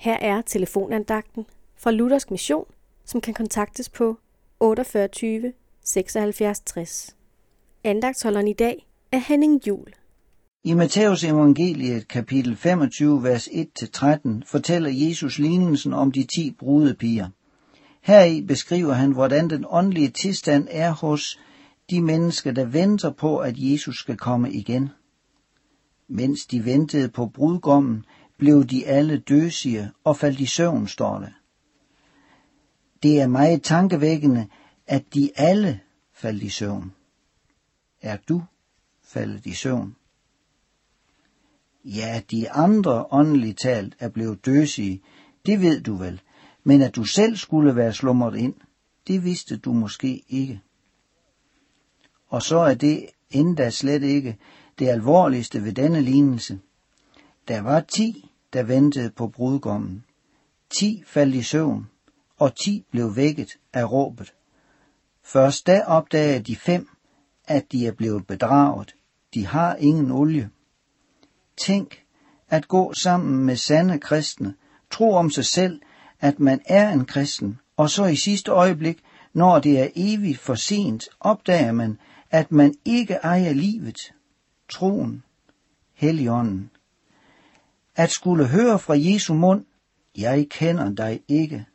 [0.00, 1.46] Her er telefonandagten
[1.76, 2.64] fra Luthersk Mission,
[3.04, 4.18] som kan kontaktes på
[4.60, 5.52] 48
[5.84, 7.16] 76 60.
[7.84, 9.86] Andagtholderen i dag er Henning Jul.
[10.64, 17.28] I Matteus evangeliet kapitel 25, vers 1-13 fortæller Jesus lignelsen om de ti brudepiger.
[18.02, 21.38] Heri beskriver han, hvordan den åndelige tilstand er hos
[21.90, 24.88] de mennesker, der venter på, at Jesus skal komme igen.
[26.08, 28.04] Mens de ventede på brudgommen,
[28.38, 31.32] blev de alle døsige og faldt i søvn, står det.
[33.02, 34.46] Det er meget tankevækkende,
[34.86, 35.80] at de alle
[36.12, 36.92] faldt i søvn.
[38.02, 38.42] Er du
[39.02, 39.96] faldet i søvn?
[41.84, 45.02] Ja, de andre åndeligt talt er blevet døsige,
[45.46, 46.20] det ved du vel,
[46.64, 48.54] men at du selv skulle være slumret ind,
[49.06, 50.60] det vidste du måske ikke.
[52.28, 54.38] Og så er det endda slet ikke
[54.78, 56.60] det alvorligste ved denne lignelse.
[57.48, 60.04] Der var ti, der ventede på brudgommen.
[60.70, 61.86] Ti faldt i søvn,
[62.36, 64.34] og ti blev vækket af råbet.
[65.22, 66.88] Først da opdagede de fem,
[67.44, 68.94] at de er blevet bedraget.
[69.34, 70.50] De har ingen olie.
[71.56, 72.02] Tænk
[72.48, 74.54] at gå sammen med sande kristne,
[74.90, 75.80] tro om sig selv,
[76.20, 78.98] at man er en kristen, og så i sidste øjeblik,
[79.32, 81.98] når det er evigt for sent, opdager man,
[82.30, 84.14] at man ikke ejer livet,
[84.68, 85.22] troen,
[85.94, 86.70] heligånden.
[87.98, 89.64] At skulle høre fra Jesu mund,
[90.18, 91.66] jeg kender dig ikke.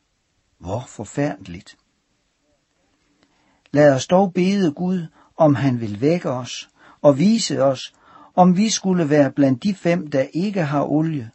[0.57, 1.77] Hvor forfærdeligt.
[3.71, 5.07] Lad os dog bede Gud,
[5.37, 6.69] om han vil vække os
[7.01, 7.93] og vise os,
[8.35, 11.31] om vi skulle være blandt de fem, der ikke har olie.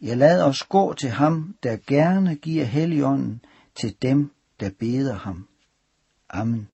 [0.00, 3.40] Ja, lad os gå til ham, der gerne giver heligånden
[3.74, 5.48] til dem, der beder ham.
[6.30, 6.68] Amen.